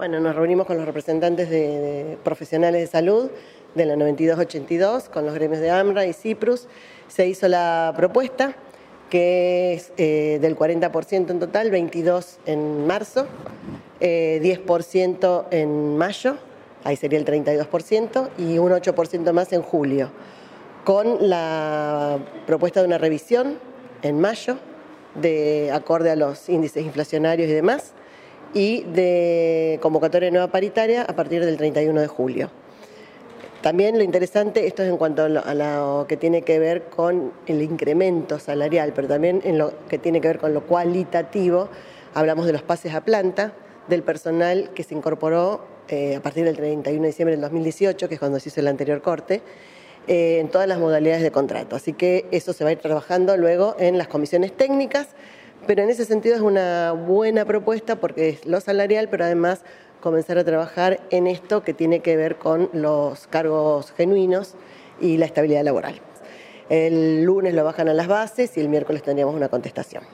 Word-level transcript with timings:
Bueno, 0.00 0.20
nos 0.20 0.36
reunimos 0.36 0.64
con 0.68 0.76
los 0.76 0.86
representantes 0.86 1.50
de, 1.50 2.18
profesionales 2.22 2.82
de 2.82 2.86
salud 2.86 3.32
de 3.74 3.84
la 3.84 3.96
9282, 3.96 5.08
con 5.08 5.26
los 5.26 5.34
gremios 5.34 5.58
de 5.58 5.72
AMRA 5.72 6.06
y 6.06 6.12
CIPRUS. 6.12 6.68
Se 7.08 7.26
hizo 7.26 7.48
la 7.48 7.92
propuesta, 7.96 8.54
que 9.10 9.74
es 9.74 9.92
eh, 9.96 10.38
del 10.40 10.56
40% 10.56 11.30
en 11.30 11.40
total, 11.40 11.72
22 11.72 12.38
en 12.46 12.86
marzo, 12.86 13.26
10% 14.00 15.46
eh, 15.50 15.60
en 15.60 15.98
mayo, 15.98 16.36
ahí 16.84 16.94
sería 16.94 17.18
el 17.18 17.24
32%, 17.24 18.28
y 18.38 18.58
un 18.58 18.70
8% 18.70 19.32
más 19.32 19.52
en 19.52 19.62
julio, 19.62 20.12
con 20.84 21.28
la 21.28 22.20
propuesta 22.46 22.82
de 22.82 22.86
una 22.86 22.98
revisión 22.98 23.58
en 24.02 24.20
mayo, 24.20 24.58
de 25.16 25.72
acorde 25.72 26.12
a 26.12 26.14
los 26.14 26.48
índices 26.48 26.84
inflacionarios 26.84 27.50
y 27.50 27.52
demás 27.52 27.94
y 28.54 28.82
de 28.84 29.78
convocatoria 29.82 30.30
nueva 30.30 30.48
paritaria 30.48 31.02
a 31.02 31.14
partir 31.14 31.44
del 31.44 31.56
31 31.56 32.00
de 32.00 32.06
julio. 32.06 32.50
También 33.62 33.98
lo 33.98 34.04
interesante, 34.04 34.66
esto 34.68 34.84
es 34.84 34.88
en 34.88 34.96
cuanto 34.96 35.24
a 35.24 35.28
lo, 35.28 36.06
que 36.06 36.16
tiene 36.16 36.42
que 36.42 36.60
ver 36.60 36.84
con 36.84 37.32
el 37.46 37.60
incremento 37.60 38.38
salarial, 38.38 38.92
pero 38.94 39.08
también 39.08 39.40
en 39.44 39.58
lo 39.58 39.72
que 39.88 39.98
tiene 39.98 40.20
que 40.20 40.28
ver 40.28 40.38
con 40.38 40.54
lo 40.54 40.64
cualitativo, 40.64 41.68
hablamos 42.14 42.46
de 42.46 42.52
los 42.52 42.62
pases 42.62 42.94
a 42.94 43.00
planta, 43.00 43.52
del 43.88 44.04
personal 44.04 44.70
que 44.74 44.84
se 44.84 44.94
incorporó 44.94 45.66
eh, 45.88 46.16
a 46.16 46.20
partir 46.20 46.44
del 46.44 46.56
31 46.56 47.02
de 47.02 47.08
diciembre 47.08 47.32
del 47.32 47.40
2018, 47.40 48.08
que 48.08 48.14
es 48.14 48.20
cuando 48.20 48.38
se 48.38 48.48
hizo 48.50 48.60
el 48.60 48.68
anterior 48.68 49.02
corte, 49.02 49.42
eh, 50.06 50.38
en 50.38 50.48
todas 50.48 50.68
las 50.68 50.78
modalidades 50.78 51.22
de 51.22 51.32
contrato. 51.32 51.74
Así 51.74 51.94
que 51.94 52.26
eso 52.30 52.52
se 52.52 52.62
va 52.62 52.70
a 52.70 52.74
ir 52.74 52.78
trabajando 52.78 53.36
luego 53.36 53.74
en 53.80 53.98
las 53.98 54.06
comisiones 54.06 54.56
técnicas 54.56 55.08
pero 55.66 55.82
en 55.82 55.90
ese 55.90 56.04
sentido 56.04 56.34
es 56.36 56.40
una 56.40 56.92
buena 56.92 57.44
propuesta 57.44 57.96
porque 57.96 58.28
es 58.30 58.46
lo 58.46 58.60
salarial, 58.60 59.08
pero 59.10 59.24
además 59.24 59.62
comenzar 60.00 60.38
a 60.38 60.44
trabajar 60.44 61.00
en 61.10 61.26
esto 61.26 61.62
que 61.62 61.74
tiene 61.74 62.00
que 62.00 62.16
ver 62.16 62.36
con 62.36 62.70
los 62.72 63.26
cargos 63.26 63.92
genuinos 63.92 64.54
y 65.00 65.16
la 65.16 65.26
estabilidad 65.26 65.64
laboral. 65.64 66.00
El 66.68 67.24
lunes 67.24 67.54
lo 67.54 67.64
bajan 67.64 67.88
a 67.88 67.94
las 67.94 68.06
bases 68.06 68.56
y 68.56 68.60
el 68.60 68.68
miércoles 68.68 69.02
tendríamos 69.02 69.34
una 69.34 69.48
contestación. 69.48 70.04